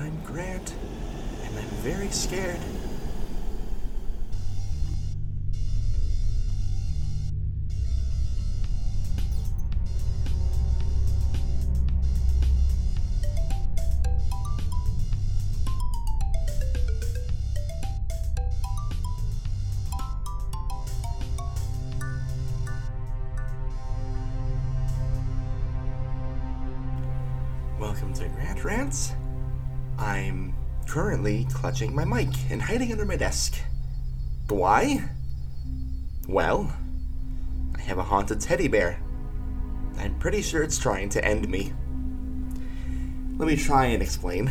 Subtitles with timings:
[0.00, 0.74] I'm Grant,
[1.44, 2.58] and I'm very scared.
[27.78, 29.12] Welcome to Grant Rants.
[30.00, 30.54] I'm
[30.88, 33.60] currently clutching my mic and hiding under my desk.
[34.48, 35.08] But why?
[36.26, 36.74] Well,
[37.76, 38.98] I have a haunted teddy bear.
[39.98, 41.72] I'm pretty sure it's trying to end me.
[43.36, 44.50] Let me try and explain.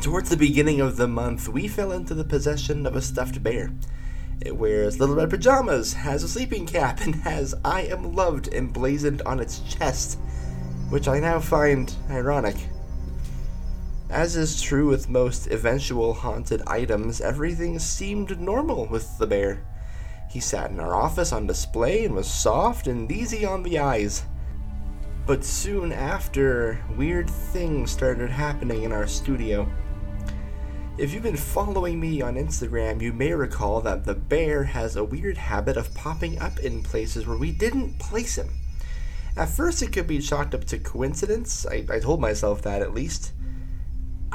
[0.00, 3.72] Towards the beginning of the month, we fell into the possession of a stuffed bear.
[4.40, 9.22] It wears little red pajamas, has a sleeping cap, and has I am loved emblazoned
[9.22, 10.18] on its chest
[10.90, 12.56] which I now find ironic.
[14.10, 19.64] As is true with most eventual haunted items, everything seemed normal with the bear.
[20.28, 24.24] He sat in our office on display and was soft and easy on the eyes.
[25.26, 29.70] But soon after, weird things started happening in our studio.
[30.98, 35.04] If you've been following me on Instagram, you may recall that the bear has a
[35.04, 38.50] weird habit of popping up in places where we didn't place him.
[39.36, 41.64] At first, it could be chalked up to coincidence.
[41.64, 43.34] I, I told myself that at least.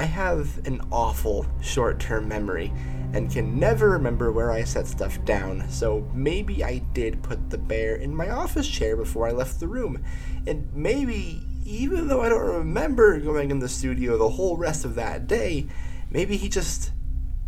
[0.00, 2.72] I have an awful short term memory
[3.12, 7.58] and can never remember where I set stuff down, so maybe I did put the
[7.58, 10.02] bear in my office chair before I left the room.
[10.46, 14.94] And maybe, even though I don't remember going in the studio the whole rest of
[14.94, 15.66] that day,
[16.10, 16.92] maybe he just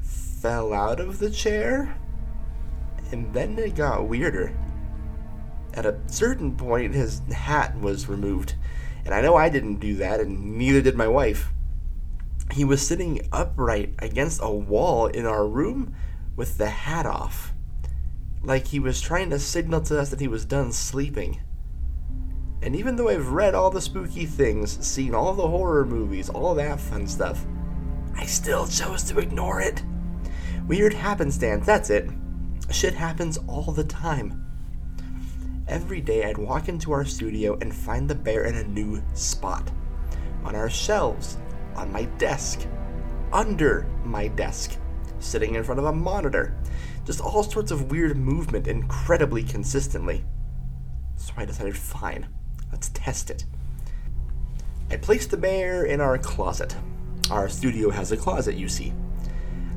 [0.00, 1.98] fell out of the chair?
[3.10, 4.56] And then it got weirder.
[5.74, 8.54] At a certain point, his hat was removed,
[9.04, 11.52] and I know I didn't do that, and neither did my wife.
[12.52, 15.94] He was sitting upright against a wall in our room
[16.36, 17.52] with the hat off,
[18.42, 21.40] like he was trying to signal to us that he was done sleeping.
[22.62, 26.54] And even though I've read all the spooky things, seen all the horror movies, all
[26.54, 27.44] that fun stuff,
[28.16, 29.82] I still chose to ignore it.
[30.66, 32.10] Weird happenstance, that's it.
[32.70, 34.42] Shit happens all the time.
[35.68, 39.70] Every day I'd walk into our studio and find the bear in a new spot.
[40.44, 41.38] On our shelves,
[41.76, 42.66] on my desk,
[43.32, 44.76] under my desk,
[45.18, 46.56] sitting in front of a monitor.
[47.04, 50.24] Just all sorts of weird movement incredibly consistently.
[51.16, 52.28] So I decided, fine,
[52.72, 53.44] let's test it.
[54.90, 56.76] I placed the bear in our closet.
[57.30, 58.92] Our studio has a closet, you see.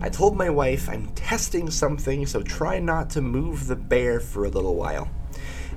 [0.00, 4.44] I told my wife I'm testing something, so try not to move the bear for
[4.44, 5.10] a little while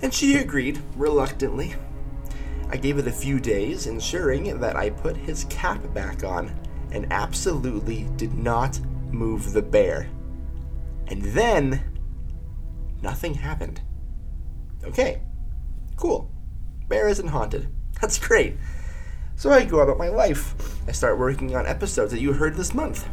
[0.01, 1.75] and she agreed reluctantly.
[2.71, 6.57] I gave it a few days, ensuring that I put his cap back on
[6.91, 8.79] and absolutely did not
[9.11, 10.09] move the bear.
[11.07, 11.83] And then,
[13.01, 13.81] nothing happened.
[14.85, 15.21] Okay,
[15.97, 16.31] cool.
[16.87, 17.67] Bear isn't haunted.
[18.01, 18.55] That's great.
[19.35, 20.55] So I go about my life.
[20.88, 23.07] I start working on episodes that you heard this month.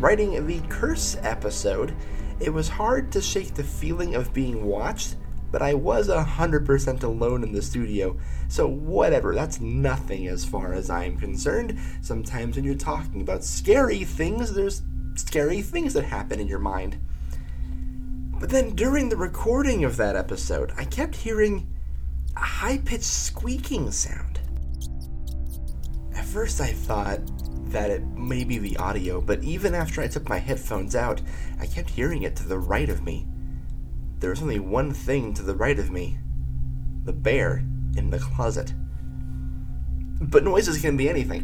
[0.00, 1.94] Writing the curse episode,
[2.40, 5.16] it was hard to shake the feeling of being watched
[5.54, 10.90] but I was 100% alone in the studio, so whatever, that's nothing as far as
[10.90, 11.78] I'm concerned.
[12.02, 14.82] Sometimes when you're talking about scary things, there's
[15.14, 16.98] scary things that happen in your mind.
[18.40, 21.72] But then during the recording of that episode, I kept hearing
[22.36, 24.40] a high pitched squeaking sound.
[26.16, 27.20] At first, I thought
[27.70, 31.22] that it may be the audio, but even after I took my headphones out,
[31.60, 33.28] I kept hearing it to the right of me
[34.24, 36.16] there was only one thing to the right of me
[37.04, 37.62] the bear
[37.94, 38.72] in the closet.
[40.18, 41.42] But noises can be anything.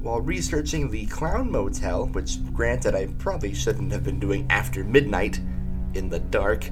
[0.00, 5.38] While researching the Clown Motel, which granted I probably shouldn't have been doing after midnight,
[5.92, 6.70] in the dark,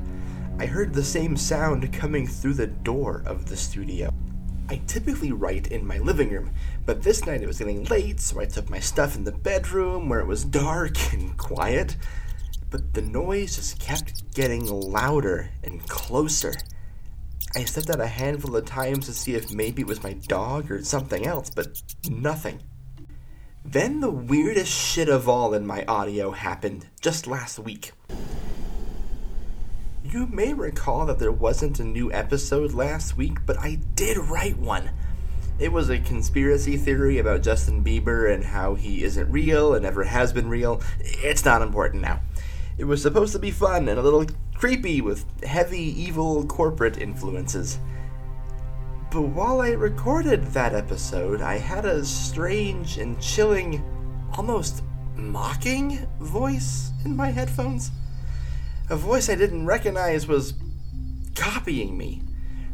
[0.58, 4.10] I heard the same sound coming through the door of the studio.
[4.70, 6.52] I typically write in my living room,
[6.86, 10.08] but this night it was getting late, so I took my stuff in the bedroom
[10.08, 11.94] where it was dark and quiet
[12.70, 16.54] but the noise just kept getting louder and closer.
[17.56, 20.70] I stepped out a handful of times to see if maybe it was my dog
[20.70, 22.60] or something else, but nothing.
[23.64, 27.92] Then the weirdest shit of all in my audio happened just last week.
[30.04, 34.58] You may recall that there wasn't a new episode last week, but I did write
[34.58, 34.90] one.
[35.58, 40.04] It was a conspiracy theory about Justin Bieber and how he isn't real and never
[40.04, 40.80] has been real.
[41.00, 42.20] It's not important now.
[42.78, 47.78] It was supposed to be fun and a little creepy with heavy, evil corporate influences.
[49.10, 53.82] But while I recorded that episode, I had a strange and chilling,
[54.36, 54.84] almost
[55.16, 57.90] mocking voice in my headphones.
[58.90, 60.54] A voice I didn't recognize was
[61.34, 62.22] copying me,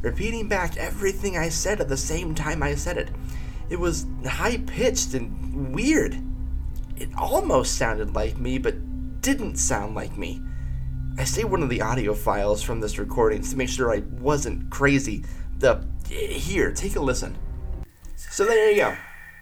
[0.02, 3.10] repeating back everything I said at the same time I said it.
[3.70, 6.20] It was high pitched and weird.
[6.96, 8.74] It almost sounded like me, but
[9.24, 10.42] didn't sound like me.
[11.16, 14.70] I saved one of the audio files from this recording to make sure I wasn't
[14.70, 15.24] crazy.
[15.58, 17.34] The here, take a listen.
[18.16, 18.96] So there you go.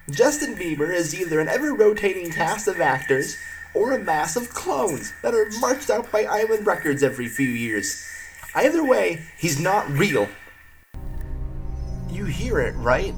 [0.09, 3.35] Justin Bieber is either an ever rotating cast of actors
[3.75, 8.07] or a mass of clones that are marched out by Island Records every few years.
[8.55, 10.29] Either way, he's not real.
[12.09, 13.13] You hear it, right?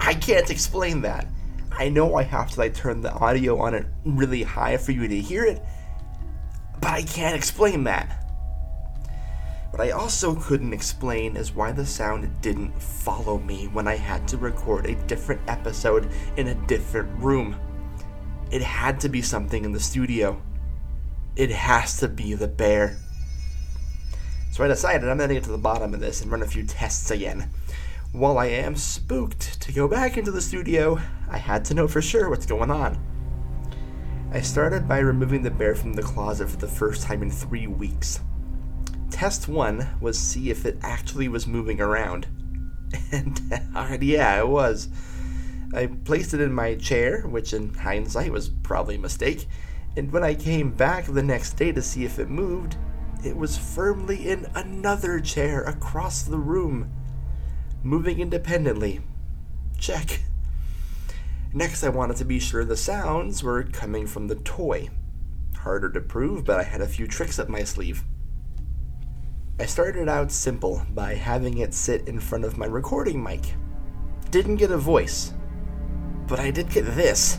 [0.00, 1.28] I can't explain that.
[1.72, 5.06] I know I have to like turn the audio on it really high for you
[5.06, 5.62] to hear it,
[6.80, 8.24] but I can't explain that.
[9.70, 14.26] What I also couldn't explain is why the sound didn't follow me when I had
[14.28, 17.54] to record a different episode in a different room.
[18.50, 20.40] It had to be something in the studio.
[21.36, 22.96] It has to be the bear.
[24.52, 26.64] So I decided I'm gonna get to the bottom of this and run a few
[26.64, 27.50] tests again.
[28.12, 32.00] While I am spooked to go back into the studio, I had to know for
[32.00, 32.98] sure what's going on.
[34.32, 37.66] I started by removing the bear from the closet for the first time in three
[37.66, 38.20] weeks.
[39.10, 42.26] Test one was see if it actually was moving around.
[43.12, 43.38] And
[43.76, 44.88] uh, yeah, it was.
[45.74, 49.46] I placed it in my chair, which in hindsight was probably a mistake,
[49.98, 52.76] and when I came back the next day to see if it moved,
[53.22, 56.90] it was firmly in another chair across the room
[57.82, 59.00] moving independently.
[59.78, 60.20] Check.
[61.52, 64.90] Next, I wanted to be sure the sounds were coming from the toy.
[65.56, 68.04] Harder to prove, but I had a few tricks up my sleeve.
[69.60, 73.54] I started out simple by having it sit in front of my recording mic.
[74.30, 75.32] Didn't get a voice,
[76.28, 77.38] but I did get this.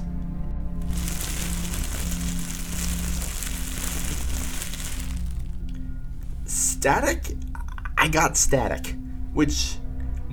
[6.46, 7.36] Static?
[7.98, 8.96] I got static,
[9.34, 9.79] which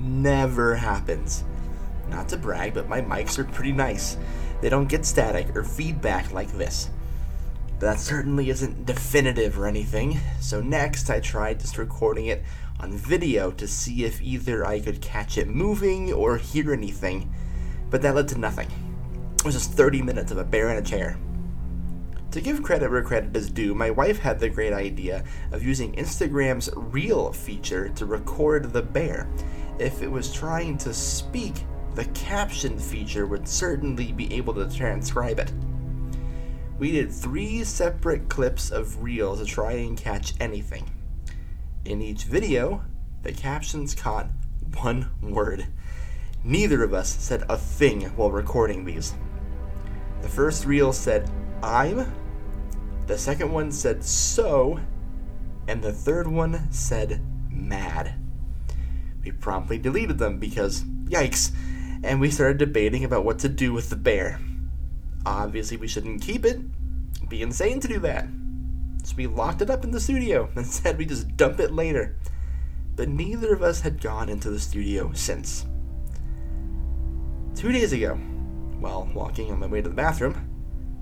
[0.07, 1.43] never happens.
[2.09, 4.17] Not to brag, but my mics are pretty nice.
[4.61, 6.89] They don't get static or feedback like this.
[7.79, 12.43] That certainly isn't definitive or anything, so next I tried just recording it
[12.79, 17.31] on video to see if either I could catch it moving or hear anything,
[17.89, 18.67] but that led to nothing.
[19.35, 21.19] It was just 30 minutes of a bear in a chair.
[22.31, 25.93] To give credit where credit is due, my wife had the great idea of using
[25.93, 29.29] Instagram's Reel feature to record the bear,
[29.79, 31.65] if it was trying to speak,
[31.95, 35.51] the caption feature would certainly be able to transcribe it.
[36.79, 40.91] We did three separate clips of reels to try and catch anything.
[41.85, 42.83] In each video,
[43.23, 44.27] the captions caught
[44.75, 45.65] one word.
[46.43, 49.15] Neither of us said a thing while recording these.
[50.21, 51.29] The first reel said,
[51.63, 52.13] I'm,
[53.07, 54.79] the second one said, so,
[55.67, 58.13] and the third one said, mad.
[59.27, 61.51] We promptly deleted them because, yikes,
[62.01, 64.39] and we started debating about what to do with the bear.
[65.25, 66.61] Obviously, we shouldn't keep it.
[67.17, 68.25] It'd be insane to do that.
[69.03, 72.15] So we locked it up in the studio and said we just dump it later.
[72.95, 75.65] But neither of us had gone into the studio since.
[77.53, 78.15] Two days ago,
[78.79, 80.49] while walking on my way to the bathroom,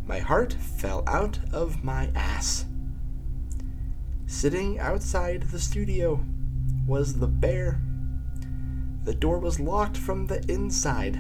[0.07, 2.65] my heart fell out of my ass.
[4.25, 6.25] Sitting outside the studio
[6.87, 7.81] was the bear.
[9.05, 11.19] The door was locked from the inside.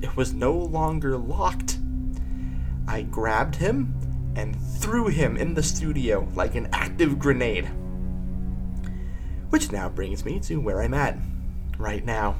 [0.00, 1.78] It was no longer locked.
[2.86, 7.68] I grabbed him and threw him in the studio like an active grenade.
[9.50, 11.18] Which now brings me to where I'm at
[11.78, 12.36] right now.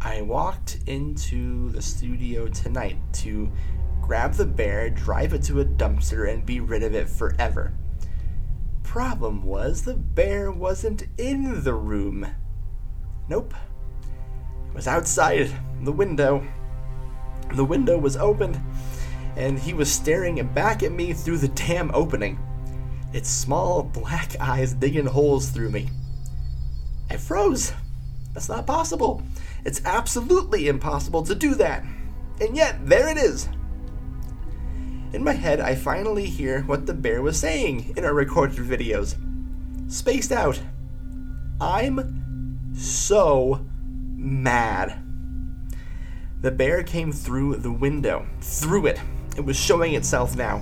[0.00, 3.52] I walked into the studio tonight to
[4.08, 7.74] grab the bear, drive it to a dumpster, and be rid of it forever.
[8.82, 12.26] Problem was, the bear wasn't in the room.
[13.28, 13.52] Nope.
[14.70, 15.50] It was outside
[15.82, 16.42] the window.
[17.52, 18.58] The window was open,
[19.36, 22.38] and he was staring back at me through the damn opening,
[23.12, 25.90] its small black eyes digging holes through me.
[27.10, 27.74] I froze.
[28.32, 29.22] That's not possible.
[29.66, 31.84] It's absolutely impossible to do that.
[32.40, 33.50] And yet, there it is.
[35.10, 39.16] In my head, I finally hear what the bear was saying in our recorded videos.
[39.90, 40.60] Spaced out.
[41.62, 43.64] I'm so
[44.14, 45.02] mad.
[46.42, 48.26] The bear came through the window.
[48.42, 49.00] Through it.
[49.36, 50.60] It was showing itself now.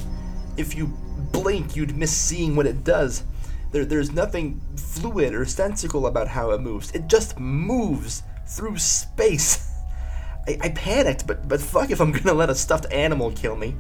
[0.57, 0.87] if you
[1.33, 3.25] blink, you'd miss seeing what it does.
[3.73, 6.93] There, there's nothing fluid or sensical about how it moves.
[6.93, 9.69] It just moves through space.
[10.47, 13.75] I, I panicked, but, but fuck if I'm gonna let a stuffed animal kill me.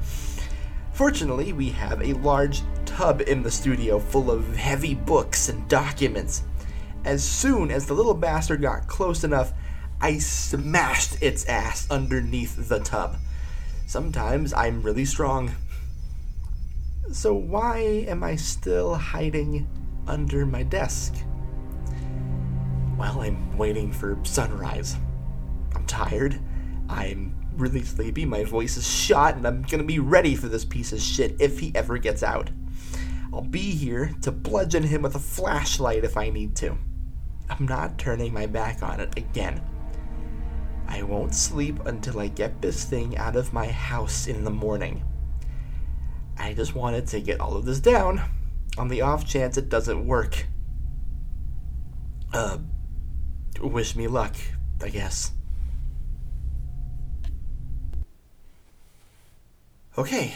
[0.97, 6.45] Fortunately, we have a large tub in the studio full of heavy books and documents.
[7.05, 9.53] As soon as the little bastard got close enough,
[10.00, 13.19] I smashed its ass underneath the tub.
[13.87, 15.55] Sometimes I'm really strong.
[17.12, 19.69] So, why am I still hiding
[20.07, 21.15] under my desk?
[22.97, 24.97] Well, I'm waiting for sunrise.
[25.75, 26.41] I'm tired.
[26.88, 30.92] I'm really sleepy, my voice is shot, and I'm gonna be ready for this piece
[30.92, 32.50] of shit if he ever gets out.
[33.32, 36.78] I'll be here to bludgeon him with a flashlight if I need to.
[37.48, 39.62] I'm not turning my back on it again.
[40.88, 45.04] I won't sleep until I get this thing out of my house in the morning.
[46.38, 48.22] I just wanted to get all of this down
[48.78, 50.46] on the off chance it doesn't work.
[52.32, 52.58] Uh,
[53.60, 54.36] wish me luck,
[54.82, 55.32] I guess.
[59.99, 60.35] Okay,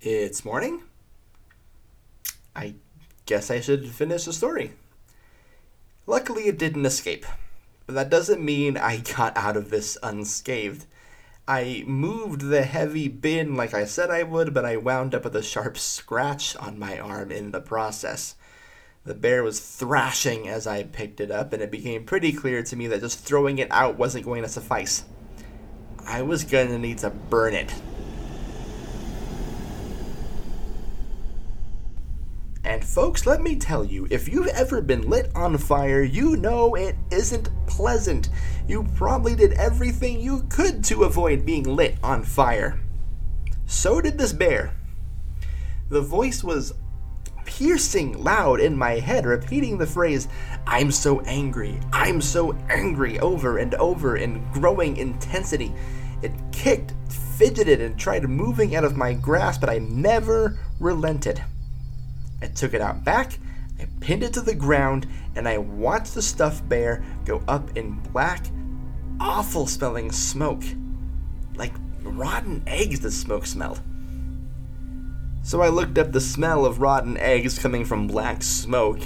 [0.00, 0.82] it's morning.
[2.56, 2.74] I
[3.24, 4.72] guess I should finish the story.
[6.04, 7.26] Luckily, it didn't escape,
[7.86, 10.84] but that doesn't mean I got out of this unscathed.
[11.46, 15.36] I moved the heavy bin like I said I would, but I wound up with
[15.36, 18.34] a sharp scratch on my arm in the process.
[19.04, 22.74] The bear was thrashing as I picked it up, and it became pretty clear to
[22.74, 25.04] me that just throwing it out wasn't going to suffice.
[26.04, 27.72] I was going to need to burn it
[32.66, 36.74] And folks, let me tell you, if you've ever been lit on fire, you know
[36.74, 38.28] it isn't pleasant.
[38.66, 42.80] You probably did everything you could to avoid being lit on fire.
[43.66, 44.74] So did this bear.
[45.90, 46.74] The voice was
[47.44, 50.26] piercing loud in my head, repeating the phrase,
[50.66, 55.72] I'm so angry, I'm so angry, over and over in growing intensity.
[56.20, 56.94] It kicked,
[57.36, 61.44] fidgeted, and tried moving out of my grasp, but I never relented.
[62.46, 63.40] I took it out back,
[63.80, 67.98] I pinned it to the ground, and I watched the stuffed bear go up in
[68.12, 68.46] black,
[69.18, 70.62] awful smelling smoke.
[71.56, 71.72] Like
[72.02, 73.80] rotten eggs, the smoke smelled.
[75.42, 79.00] So I looked up the smell of rotten eggs coming from black smoke,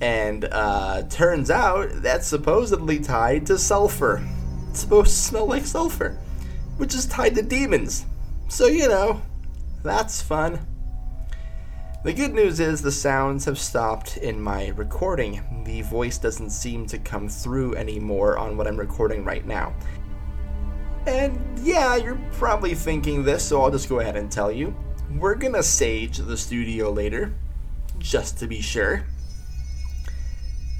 [0.00, 4.26] and uh, turns out that's supposedly tied to sulfur.
[4.70, 6.18] It's supposed to smell like sulfur,
[6.78, 8.06] which is tied to demons.
[8.48, 9.20] So, you know,
[9.82, 10.60] that's fun.
[12.04, 15.64] The good news is the sounds have stopped in my recording.
[15.64, 19.74] The voice doesn't seem to come through anymore on what I'm recording right now.
[21.08, 24.76] And yeah, you're probably thinking this, so I'll just go ahead and tell you.
[25.16, 27.34] We're gonna sage the studio later,
[27.98, 29.04] just to be sure.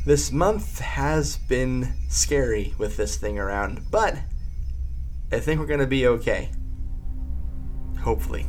[0.07, 4.19] This month has been scary with this thing around, but
[5.33, 6.51] I think we're gonna be okay.
[8.03, 8.47] Hopefully.